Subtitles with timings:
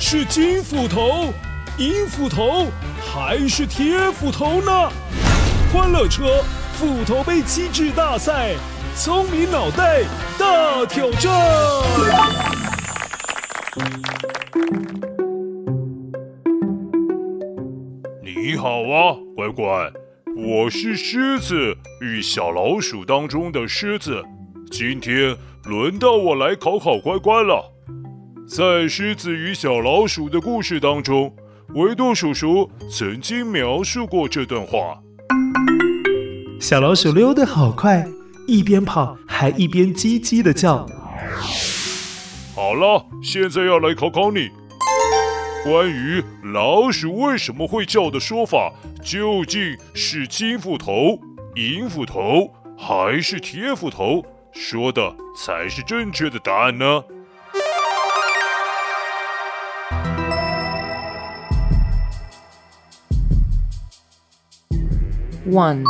[0.00, 1.34] 是金斧头、
[1.76, 2.68] 银斧头
[3.04, 4.88] 还是铁斧头呢？
[5.72, 6.40] 欢乐车
[6.74, 8.54] 斧头杯机制大赛，
[8.96, 10.04] 聪明脑袋
[10.38, 11.32] 大挑战。
[18.22, 19.90] 你好啊，乖乖，
[20.36, 24.22] 我是狮子与小老鼠当中的狮子，
[24.70, 27.74] 今天轮到我来考考乖乖了。
[28.48, 31.30] 在狮子与小老鼠的故事当中，
[31.74, 34.98] 维多叔叔曾经描述过这段话：
[36.58, 38.08] 小老鼠溜得好快，
[38.46, 40.86] 一边跑还一边叽叽的叫。
[42.54, 44.48] 好了，现在要来考考你，
[45.62, 48.72] 关于老鼠为什么会叫的说法，
[49.04, 51.18] 究竟是金斧头、
[51.54, 57.04] 银斧头还是铁斧头说的才是正确的答案呢
[65.48, 65.82] ？One，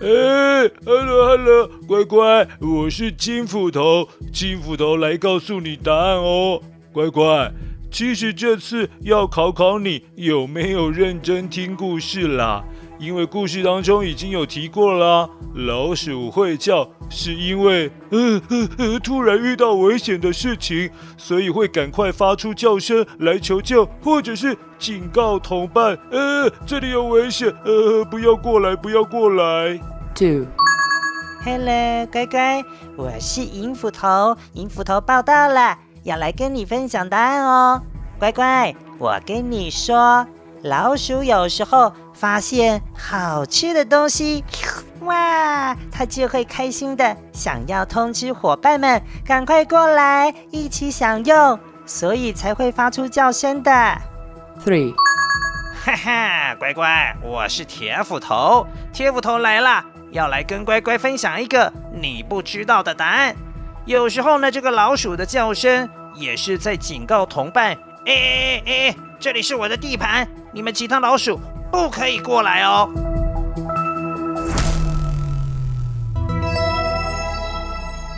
[0.00, 6.60] 哎，Hello，Hello，乖乖，我是金斧头，金斧头来告诉你答案哦，
[6.92, 7.52] 乖乖。
[7.90, 12.64] 其实这次要考考你有没有认真听故事啦，
[12.98, 29.78] 因为故事当中已经有提过啦，老鼠会叫是因为呃呃呃突然遇到危险的事情，所以会赶快发出叫声来求救，或者是警告同伴，呃，这里有危险，呃，不要过来，不要过来。
[30.14, 32.64] Two，Hello，乖乖，
[32.96, 35.78] 我是银斧头，银斧头报到了。
[36.04, 37.82] 要来跟你分享答案哦，
[38.18, 40.26] 乖乖，我跟你说，
[40.62, 44.44] 老鼠有时候发现好吃的东西，
[45.00, 53.70] 哇，它就会开心的想要通知伙伴们赶快过来一起享用，所以才会发出叫声的。
[54.64, 54.94] Three，
[55.84, 63.36] 哈哈，乖乖，我是铁斧头，铁斧头来了，要来跟乖乖分享一个你不知道的答案。
[63.86, 71.40] 有时候呢，这个老鼠的叫声也是在警告同伴：哎哎哎，这里是我的地盘，你们其他老鼠
[71.72, 72.88] 不可以过来哦。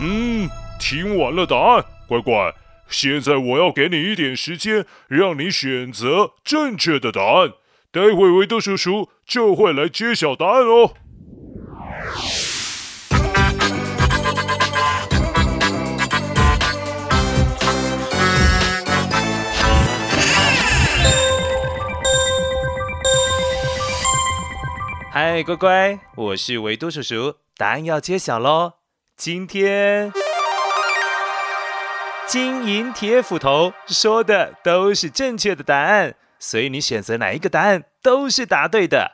[0.00, 0.48] 嗯，
[0.80, 2.54] 听完了答案，乖乖，
[2.88, 7.52] 现在我要给你一点时间，让你选择正确的答案。
[7.92, 10.94] 待会维多叔叔就会来揭晓答案哦。
[25.18, 28.74] 嗨，乖乖，我是维多叔叔，答案要揭晓喽。
[29.16, 30.12] 今天
[32.28, 39.12] 金银铁斧头说的都是正确的答案，所以你选择哪一个答案都是答对的。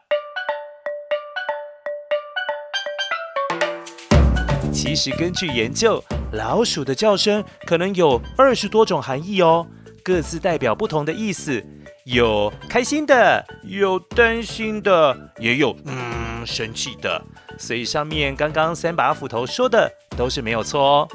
[4.72, 6.02] 其实根据研究，
[6.32, 9.68] 老鼠的叫声可能有二十多种含义哦，
[10.02, 11.64] 各自代表不同的意思。
[12.04, 17.22] 有开心的，有担心的，也有嗯生气的，
[17.58, 21.08] 所以上面刚刚三把斧头说的都是没有错哦。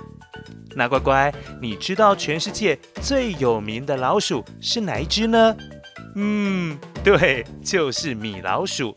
[0.75, 5.55] 那乖乖，你知道全世界最有名的老鼠是哪一只呢？
[6.15, 8.93] 嗯，对，就是米老鼠。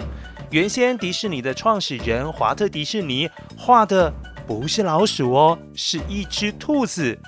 [0.51, 4.13] 原先迪士尼的创始人华特迪士尼画的
[4.47, 7.19] 不是老鼠哦，是一只兔子。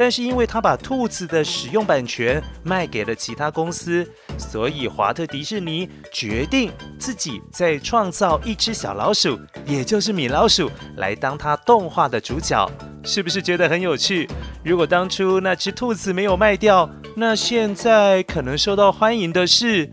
[0.00, 12.66] 但是因为他把兔子的使用版权卖给了其他公司，所以华特迪士尼决定自己再创造一只小老鼠，也就是米老鼠，来当他动画的主角。
[13.04, 14.26] 是不是觉得很有趣？
[14.64, 19.86] 如果当初那只兔子没有卖掉，那现在可能受到欢迎的是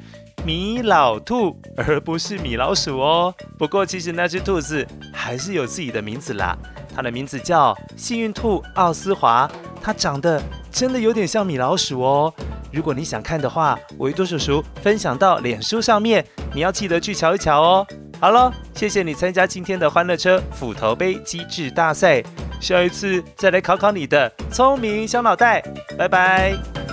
[0.46, 3.36] 米老兔，而不是米老鼠哦。
[3.58, 6.58] 不过其实那只兔子还是有自己的名字啦，
[6.96, 9.52] 它的名字叫幸运兔奥斯华。
[9.88, 12.34] 它长得真的有点像米老鼠哦。
[12.74, 17.88] 如果你想看的话，维多叔叔分享到脸书上面，你要记得去瞧一瞧哦。
[18.20, 22.22] 好了，谢谢你参加今天的欢乐车斧头杯机智大赛，
[22.60, 25.64] 下一次再来考考你的聪明小脑袋。
[25.98, 26.87] 拜拜。